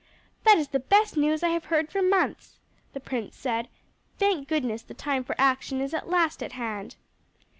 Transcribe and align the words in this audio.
"That 0.45 0.57
is 0.57 0.69
the 0.69 0.79
best 0.79 1.15
news 1.15 1.43
I 1.43 1.49
have 1.49 1.65
heard 1.65 1.91
for 1.91 2.01
months," 2.01 2.57
the 2.93 2.99
prince 2.99 3.35
said; 3.35 3.67
"thank 4.17 4.47
goodness 4.47 4.81
the 4.81 4.95
time 4.95 5.23
for 5.23 5.35
action 5.37 5.79
is 5.79 5.93
at 5.93 6.09
last 6.09 6.41
at 6.41 6.53
hand!" 6.53 6.95